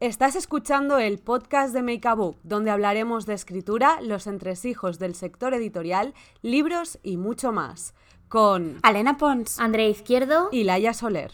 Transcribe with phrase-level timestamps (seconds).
[0.00, 5.16] Estás escuchando el podcast de Make a Book, donde hablaremos de escritura, los entresijos del
[5.16, 7.94] sector editorial, libros y mucho más.
[8.28, 11.32] Con Alena Pons, Andrea Izquierdo y Laia Soler.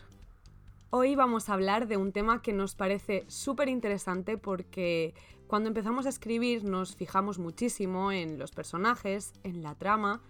[0.88, 5.12] Hoy vamos a hablar de un tema que nos parece súper interesante porque
[5.46, 10.22] cuando empezamos a escribir nos fijamos muchísimo en los personajes, en la trama,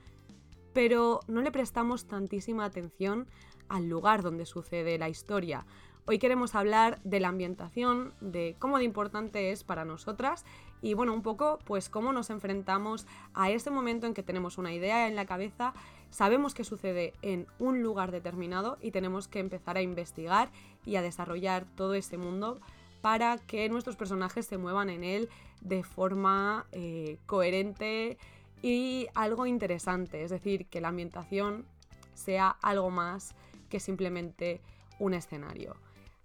[0.73, 3.29] pero no le prestamos tantísima atención
[3.69, 5.67] al lugar donde sucede la historia.
[6.07, 10.45] Hoy queremos hablar de la ambientación, de cómo de importante es para nosotras
[10.83, 14.75] y bueno, un poco pues cómo nos enfrentamos a ese momento en que tenemos una
[14.75, 15.73] idea en la cabeza,
[16.11, 20.51] sabemos que sucede en un lugar determinado y tenemos que empezar a investigar
[20.85, 22.61] y a desarrollar todo ese mundo
[23.01, 25.31] para que nuestros personajes se muevan en él
[25.63, 28.19] de forma eh, coherente
[28.61, 31.65] y algo interesante, es decir, que la ambientación
[32.13, 33.35] sea algo más
[33.71, 34.61] que simplemente
[34.99, 35.77] un escenario.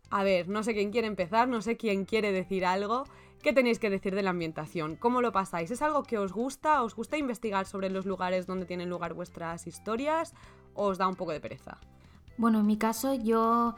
[0.10, 3.04] A ver, no sé quién quiere empezar, no sé quién quiere decir algo.
[3.42, 4.96] ¿Qué tenéis que decir de la ambientación?
[4.96, 5.72] ¿Cómo lo pasáis?
[5.72, 6.84] ¿Es algo que os gusta?
[6.84, 10.34] ¿Os gusta investigar sobre los lugares donde tienen lugar vuestras historias?
[10.74, 11.78] ¿O os da un poco de pereza?
[12.38, 13.76] Bueno, en mi caso yo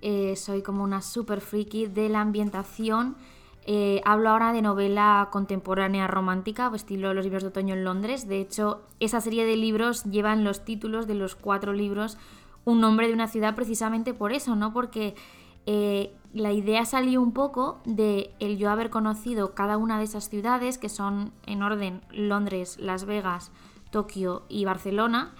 [0.00, 3.16] eh, soy como una super friki de la ambientación.
[3.66, 8.28] Eh, hablo ahora de novela contemporánea romántica, estilo Los libros de otoño en Londres.
[8.28, 12.18] De hecho, esa serie de libros llevan los títulos de los cuatro libros
[12.64, 14.72] un nombre de una ciudad precisamente por eso, ¿no?
[14.72, 15.14] Porque
[15.66, 20.28] eh, la idea salió un poco de el yo haber conocido cada una de esas
[20.28, 23.52] ciudades, que son en orden Londres, Las Vegas,
[23.90, 25.34] Tokio y Barcelona,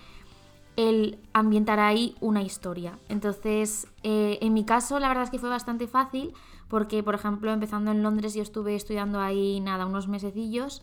[0.76, 2.98] el ambientar ahí una historia.
[3.08, 6.32] Entonces, eh, en mi caso, la verdad es que fue bastante fácil,
[6.68, 10.82] porque, por ejemplo, empezando en Londres, yo estuve estudiando ahí nada, unos mesecillos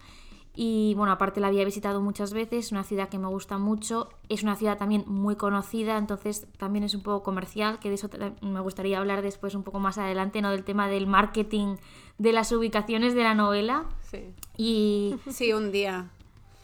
[0.62, 4.10] y bueno, aparte la había visitado muchas veces, es una ciudad que me gusta mucho,
[4.28, 8.10] es una ciudad también muy conocida, entonces también es un poco comercial, que de eso
[8.42, 10.52] me gustaría hablar después un poco más adelante, ¿no?
[10.52, 11.78] Del tema del marketing
[12.18, 13.86] de las ubicaciones de la novela.
[14.12, 14.34] Sí.
[14.58, 15.16] Y...
[15.30, 16.10] Sí, un día.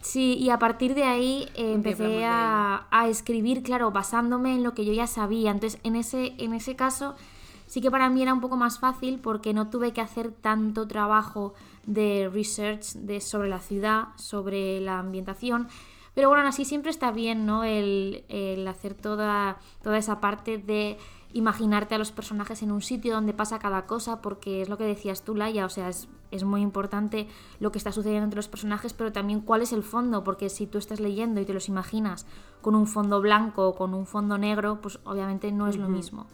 [0.02, 4.74] Sí, y a partir de ahí eh, empecé a, a, escribir, claro, basándome en lo
[4.74, 5.52] que yo ya sabía.
[5.52, 7.16] Entonces, en ese, en ese caso,
[7.66, 10.86] sí que para mí era un poco más fácil porque no tuve que hacer tanto
[10.86, 11.54] trabajo
[11.86, 15.68] de research de, sobre la ciudad, sobre la ambientación.
[16.14, 17.64] Pero bueno, así siempre está bien, ¿no?
[17.64, 18.24] El,
[18.68, 20.98] hacer toda, toda esa parte de
[21.34, 24.86] imaginarte a los personajes en un sitio donde pasa cada cosa, porque es lo que
[24.86, 27.28] decías tú, Laia, o sea, es, es, muy importante
[27.60, 30.66] lo que está sucediendo entre los personajes, pero también cuál es el fondo, porque si
[30.66, 32.26] tú estás leyendo y te los imaginas
[32.62, 36.28] con un fondo blanco o con un fondo negro, pues obviamente no es lo mismo.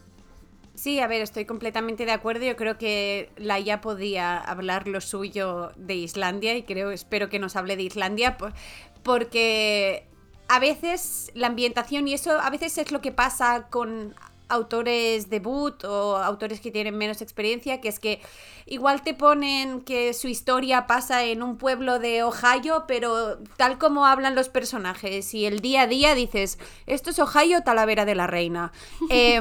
[0.81, 2.43] Sí, a ver, estoy completamente de acuerdo.
[2.43, 7.55] Yo creo que Laia podía hablar lo suyo de Islandia y creo, espero que nos
[7.55, 8.35] hable de Islandia
[9.03, 10.07] porque
[10.47, 14.15] a veces la ambientación y eso a veces es lo que pasa con
[14.49, 18.19] autores debut o autores que tienen menos experiencia, que es que
[18.65, 24.07] igual te ponen que su historia pasa en un pueblo de Ohio, pero tal como
[24.07, 28.25] hablan los personajes y el día a día dices, esto es Ohio, Talavera de la
[28.25, 28.71] Reina.
[29.11, 29.39] eh,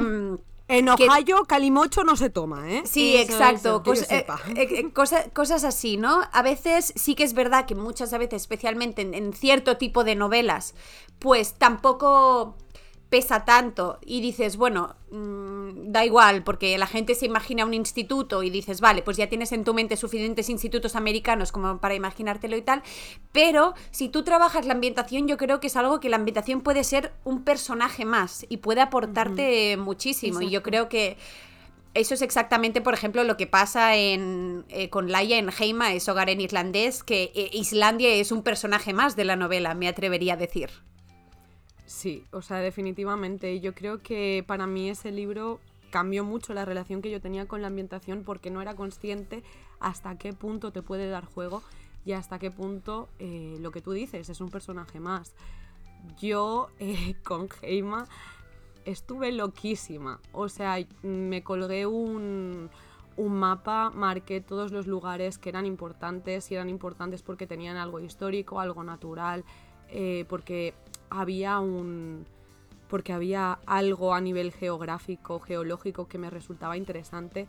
[0.71, 2.83] en Ohio, calimocho no se toma, ¿eh?
[2.85, 3.83] Sí, exacto.
[4.09, 4.91] Eh, eh, eh,
[5.33, 6.21] cosas así, ¿no?
[6.31, 10.73] A veces sí que es verdad que muchas veces, especialmente en cierto tipo de novelas,
[11.19, 12.57] pues tampoco
[13.11, 18.41] pesa tanto y dices, bueno, mm, da igual, porque la gente se imagina un instituto
[18.41, 22.55] y dices, vale, pues ya tienes en tu mente suficientes institutos americanos como para imaginártelo
[22.55, 22.81] y tal,
[23.33, 26.85] pero si tú trabajas la ambientación, yo creo que es algo que la ambientación puede
[26.85, 30.41] ser un personaje más y puede aportarte muchísimo.
[30.41, 31.17] Y yo creo que...
[31.93, 36.07] Eso es exactamente, por ejemplo, lo que pasa en, eh, con Laia en Heima, es
[36.07, 40.35] hogar en islandés, que eh, Islandia es un personaje más de la novela, me atrevería
[40.35, 40.69] a decir.
[41.91, 43.59] Sí, o sea, definitivamente.
[43.59, 45.59] Yo creo que para mí ese libro
[45.91, 49.43] cambió mucho la relación que yo tenía con la ambientación porque no era consciente
[49.81, 51.61] hasta qué punto te puede dar juego
[52.05, 55.35] y hasta qué punto eh, lo que tú dices es un personaje más.
[56.17, 58.07] Yo eh, con Heima
[58.85, 60.21] estuve loquísima.
[60.31, 62.69] O sea, me colgué un,
[63.17, 67.99] un mapa, marqué todos los lugares que eran importantes y eran importantes porque tenían algo
[67.99, 69.43] histórico, algo natural,
[69.89, 70.73] eh, porque
[71.11, 72.25] había un
[72.87, 77.47] porque había algo a nivel geográfico, geológico que me resultaba interesante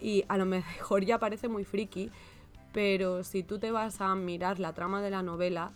[0.00, 2.10] y a lo mejor ya parece muy friki,
[2.72, 5.72] pero si tú te vas a mirar la trama de la novela,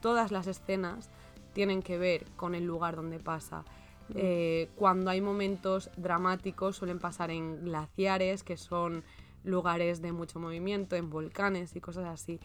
[0.00, 1.10] todas las escenas
[1.54, 3.64] tienen que ver con el lugar donde pasa.
[4.08, 4.14] Mm.
[4.16, 9.02] Eh, cuando hay momentos dramáticos suelen pasar en glaciares, que son
[9.44, 12.38] lugares de mucho movimiento, en volcanes y cosas así.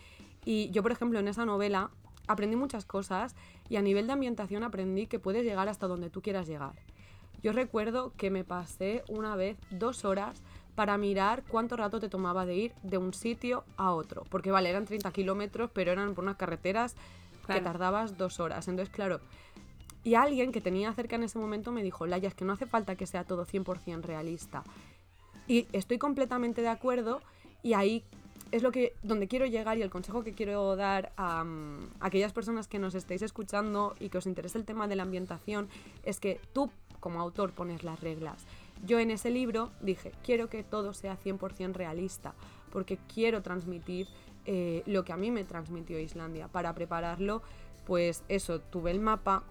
[0.46, 1.92] Y yo, por ejemplo, en esa novela
[2.28, 3.36] aprendí muchas cosas
[3.70, 6.74] y a nivel de ambientación aprendí que puedes llegar hasta donde tú quieras llegar.
[7.44, 10.42] Yo recuerdo que me pasé una vez dos horas
[10.76, 14.26] para mirar cuánto rato te tomaba de ir de un sitio a otro.
[14.30, 16.96] Porque vale, eran 30 kilómetros, pero eran por unas carreteras
[17.48, 18.68] que tardabas dos horas.
[18.68, 19.22] Entonces, claro,
[20.04, 22.66] y alguien que tenía cerca en ese momento me dijo, Laia, es que no hace
[22.66, 24.64] falta que sea todo 100% realista.
[25.48, 27.22] Y estoy completamente de acuerdo
[27.64, 28.04] y ahí
[28.52, 32.34] es lo que donde quiero llegar y el consejo que quiero dar a, mm, aquellas
[32.34, 35.70] personas que nos estéis escuchando y que os interese el tema de la ambientación
[36.04, 38.46] es que tú como autor pones las reglas.
[38.86, 42.34] Yo en ese libro dije, quiero que todo sea 100% realista,
[42.72, 44.08] porque quiero transmitir
[44.46, 46.48] eh, lo que a mí me transmitió Islandia.
[46.48, 47.42] Para prepararlo,
[47.86, 49.44] pues eso, tuve el mapa,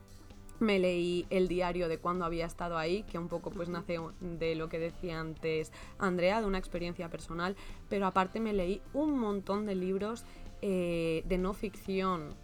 [0.59, 4.55] me leí el diario de cuando había estado ahí, que un poco pues nace de
[4.55, 7.57] lo que decía antes Andrea, de una experiencia personal,
[7.89, 10.25] pero aparte me leí un montón de libros
[10.63, 12.35] eh, de no ficción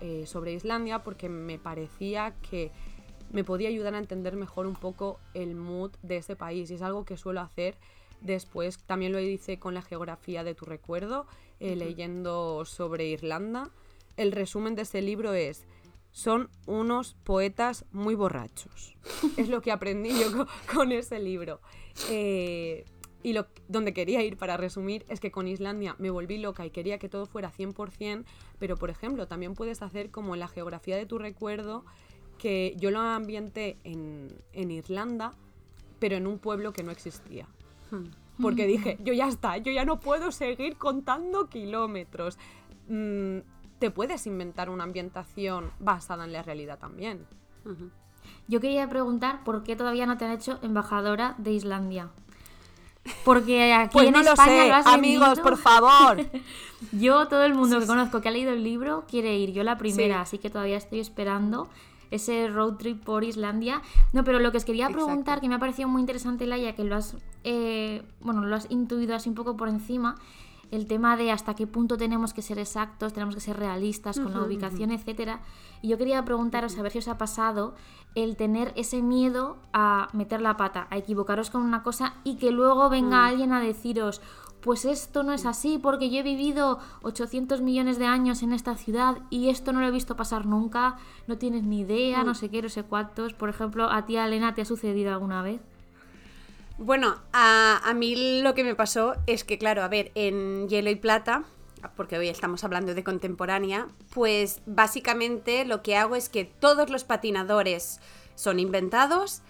[0.00, 2.70] eh, sobre Islandia porque me parecía que
[3.32, 6.82] me podía ayudar a entender mejor un poco el mood de ese país y es
[6.82, 7.76] algo que suelo hacer
[8.20, 11.26] después, también lo hice con la geografía de tu recuerdo,
[11.60, 13.70] eh, leyendo sobre Irlanda.
[14.16, 15.66] El resumen de ese libro es
[16.16, 18.96] son unos poetas muy borrachos.
[19.36, 21.60] es lo que aprendí yo con, ese libro.
[22.08, 22.86] Eh,
[23.22, 26.70] y lo, donde quería ir para resumir es que con Islandia me volví loca y
[26.70, 28.24] quería que todo fuera 100%,
[28.58, 31.84] pero por ejemplo también puedes hacer como en la geografía de tu recuerdo,
[32.38, 35.34] que yo lo ambienté en, en Irlanda,
[35.98, 37.46] pero en un pueblo que no existía.
[37.90, 38.06] Hmm.
[38.40, 42.38] Porque dije, yo ya está, yo ya no puedo seguir contando kilómetros.
[42.88, 43.40] Mm,
[43.78, 47.26] te puedes inventar una ambientación basada en la realidad también.
[48.48, 52.10] Yo quería preguntar por qué todavía no te han hecho embajadora de Islandia.
[53.24, 54.88] Porque aquí pues en no España lo, sé.
[54.94, 56.24] Amigos, por favor.
[56.92, 59.52] yo, todo el mundo que conozco que ha leído el libro, quiere ir.
[59.52, 61.68] Yo la primera, así que todavía estoy esperando
[62.10, 63.82] ese road trip por Islandia.
[64.12, 66.84] No, pero lo que os quería preguntar, que me ha parecido muy interesante, Laia, que
[66.84, 70.16] lo has, eh, bueno, lo has intuido así un poco por encima,
[70.70, 74.32] el tema de hasta qué punto tenemos que ser exactos, tenemos que ser realistas con
[74.32, 75.40] la ubicación, etcétera.
[75.82, 77.74] Y yo quería preguntaros a ver si os ha pasado
[78.14, 82.50] el tener ese miedo a meter la pata, a equivocaros con una cosa y que
[82.50, 83.24] luego venga mm.
[83.24, 84.20] alguien a deciros,
[84.60, 88.74] pues esto no es así porque yo he vivido 800 millones de años en esta
[88.74, 90.96] ciudad y esto no lo he visto pasar nunca,
[91.28, 92.34] no tienes ni idea, no mm.
[92.34, 93.34] sé qué, no sé cuántos.
[93.34, 95.60] Por ejemplo, ¿a ti, Elena, te ha sucedido alguna vez?
[96.78, 100.96] Bueno, a, mí lo que me pasó es que, claro, a ver, en Hielo y
[100.96, 101.44] Plata,
[101.96, 107.04] porque hoy estamos hablando de contemporánea, pues básicamente lo que hago es que todos los
[107.04, 108.00] patinadores
[108.34, 109.40] son inventados,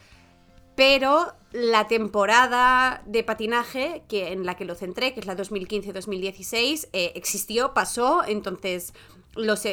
[0.77, 6.89] pero la temporada de patinaje que en la que lo centré, que es la 2015-2016,
[6.93, 8.93] eh, existió, pasó, entonces
[9.35, 9.65] los,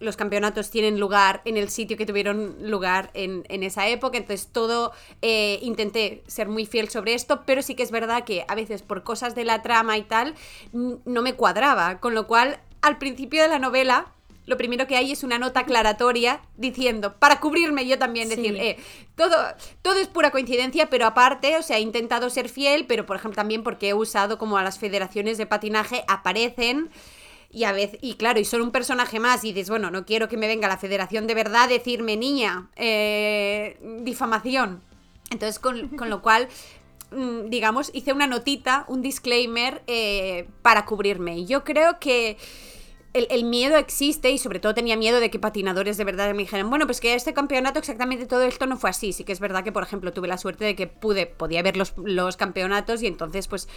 [0.00, 4.92] los, campeonatos tienen lugar en el sitio que tuvieron lugar en, esa época, entonces todo
[5.22, 8.82] eh, intenté ser muy fiel sobre esto, pero sí que es verdad que a veces
[8.82, 10.34] por cosas de la trama y tal
[10.72, 14.12] no me cuadraba, con lo cual al principio de la novela
[14.46, 18.76] lo primero que hay es una nota aclaratoria diciendo, para cubrirme yo también, decir, eh,
[19.14, 19.36] todo,
[19.82, 23.36] todo es pura coincidencia, pero aparte, o sea, he intentado ser fiel, pero por ejemplo
[23.36, 26.90] también porque he usado como a las federaciones de patinaje aparecen
[27.52, 30.28] y a veces, y claro, y son un personaje más, y dices, bueno, no quiero
[30.28, 34.82] que me venga la federación de verdad a decirme, niña, eh, difamación.
[35.30, 36.48] Entonces, con, lo cual,
[37.10, 41.38] mm, digamos, hice una notita, un disclaimer eh, para cubrirme.
[41.38, 42.36] Y yo creo que
[43.12, 46.70] el, miedo existe y sobre todo tenía miedo de que patinadores de verdad me dijeran,
[46.70, 49.12] bueno, pues que este campeonato exactamente todo esto no fue así.
[49.12, 51.76] Sí que es verdad que, por ejemplo, tuve la suerte de que pude, podía ver
[51.76, 53.68] los, los campeonatos y entonces pues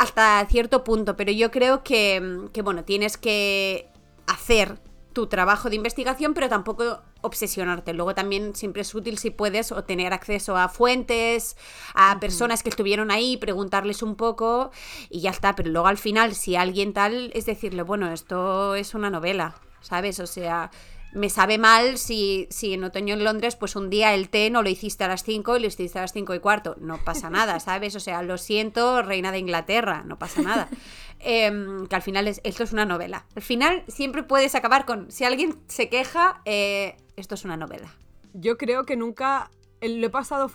[0.00, 3.86] hasta cierto punto, pero yo creo que, bueno, tienes que
[4.26, 4.78] hacer
[5.12, 7.92] tu trabajo de investigación, pero tampoco obsesionarte.
[7.92, 11.56] Luego también siempre es útil si puedes o tener acceso a fuentes,
[11.94, 14.70] a personas que estuvieron ahí, preguntarles un poco
[15.08, 15.54] y ya está.
[15.54, 20.20] Pero luego al final, si alguien tal, es decirle, bueno, esto es una novela, ¿sabes?
[20.20, 20.70] O sea,
[21.12, 24.62] me sabe mal si, si en otoño en Londres, pues un día el té no
[24.62, 26.76] lo hiciste a las 5 y lo hiciste a las 5 y cuarto.
[26.80, 27.96] No pasa nada, ¿sabes?
[27.96, 30.68] O sea, lo siento, reina de Inglaterra, no pasa nada.
[31.22, 33.26] Em, que al final es, esto es una novela.
[33.36, 37.94] Al final siempre puedes acabar con, si alguien se queja, eh, esto es una novela.
[38.32, 39.50] Yo creo que nunca
[39.80, 40.50] lo he pasado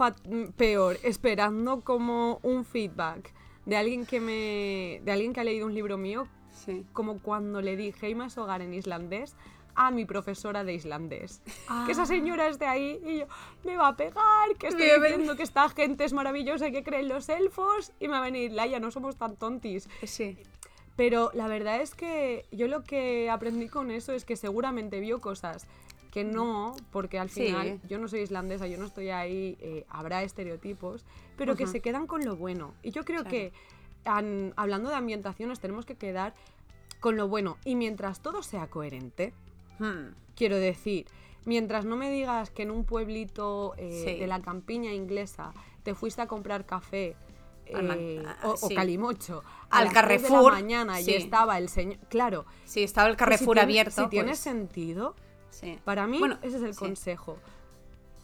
[0.56, 3.34] peor esperando como un feedback
[3.66, 6.28] de alguien que me de alguien que ha leído un libro mío
[6.94, 9.36] como cuando le dije Heimas Hogar en islandés
[9.76, 11.42] a mi profesora de islandés.
[11.86, 13.26] Que esa señora es de ahí y yo,
[13.64, 17.10] me va a pegar, que estoy diciendo que esta gente es maravillosa y que creen
[17.10, 19.90] los elfos y me va a venir, Laia, no somos tan tontis.
[20.04, 20.38] Sí.
[20.96, 25.20] Pero la verdad es que yo lo que aprendí con eso es que seguramente vio
[25.20, 25.68] cosas
[26.16, 30.24] que no, porque al final yo no soy islandesa, yo no estoy ahí, eh, habrá
[30.24, 31.04] estereotipos,
[31.36, 32.74] pero que se quedan con lo bueno.
[32.84, 33.52] Y yo creo que
[34.06, 36.34] hablando de ambientación nos tenemos que quedar
[37.02, 37.58] con lo bueno.
[37.66, 39.34] Y mientras todo sea coherente,
[39.80, 40.14] hmm.
[40.38, 41.06] quiero decir,
[41.44, 45.54] mientras no me digas que en un pueblito eh, de la campiña inglesa
[45.84, 47.18] te fuiste a comprar café
[47.66, 53.10] eh, o, calimocho al Carrefour de la mañana y estaba el señor claro sí estaba
[53.10, 54.40] el Carrefour abierto si tiene pues.
[55.84, 57.38] Para mí bueno, ese es el consejo.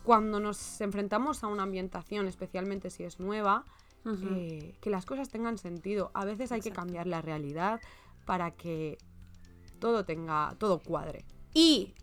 [0.03, 3.65] Cuando nos enfrentamos a una ambientación especialmente si es nueva
[4.05, 6.11] eh, que las cosas tengan sentido.
[6.13, 7.79] A veces hay que cambiar la realidad
[8.25, 8.97] para que
[9.79, 11.25] todo tenga todo cuadre.
[11.53, 11.93] Y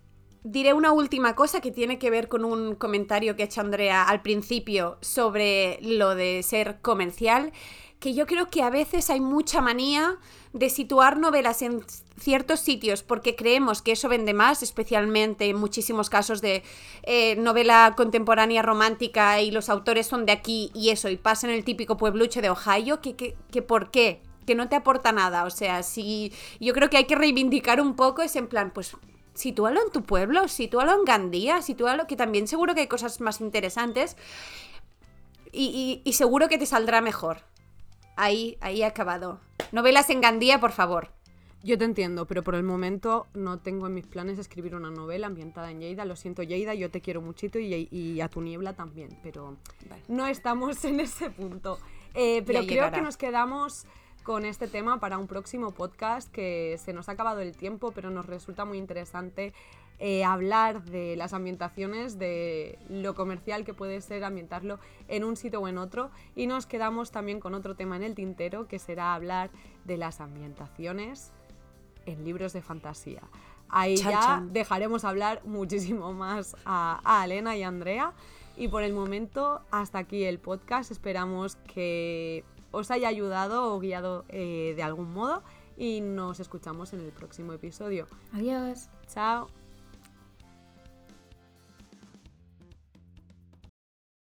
[0.44, 4.04] diré una última cosa que tiene que ver con un comentario que ha hecho Andrea
[4.04, 7.52] al principio sobre lo de ser comercial,
[8.00, 10.16] que yo creo que a veces hay mucha manía
[10.52, 11.84] de situar novelas en
[12.18, 16.62] ciertos sitios porque creemos que eso vende más, especialmente en muchísimos casos de
[17.02, 21.54] eh, novela contemporánea romántica y los autores son de aquí y eso, y pasa en
[21.54, 24.22] el típico puebluche de Ohio, que, que, que ¿por qué?
[24.46, 27.94] que no te aporta nada, o sea, si yo creo que hay que reivindicar un
[27.94, 28.96] poco ese en plan, pues
[29.34, 33.42] sitúalo en tu pueblo, sitúalo en Gandía, sitúalo, que también seguro que hay cosas más
[33.42, 34.16] interesantes
[35.52, 37.42] y, seguro que te saldrá mejor.
[38.20, 39.38] Ahí, ahí acabado.
[39.70, 41.12] Novelas en Gandía, por favor.
[41.62, 45.28] Yo te entiendo, pero por el momento no tengo en mis planes escribir una novela
[45.28, 46.04] ambientada en Lleida.
[46.04, 49.56] Lo siento, Lleida, yo te quiero muchito y, a tu niebla también, pero
[50.08, 51.78] no estamos en ese punto.
[52.14, 53.86] Eh, pero creo que nos quedamos
[54.24, 58.10] con este tema para un próximo podcast que se nos ha acabado el tiempo, pero
[58.10, 59.54] nos resulta muy interesante
[59.98, 64.78] eh, hablar de las ambientaciones, de lo comercial que puede ser ambientarlo
[65.08, 66.10] en un sitio o en otro.
[66.34, 69.50] Y nos quedamos también con otro tema en el tintero, que será hablar
[69.84, 71.32] de las ambientaciones
[72.06, 73.22] en libros de fantasía.
[73.68, 78.12] Ahí ya dejaremos hablar muchísimo más a, a Elena y a Andrea.
[78.56, 80.90] Y por el momento, hasta aquí el podcast.
[80.90, 85.42] Esperamos que os haya ayudado o guiado eh, de algún modo
[85.76, 88.06] y nos escuchamos en el próximo episodio.
[88.32, 88.88] Adiós.
[89.06, 89.48] Chao.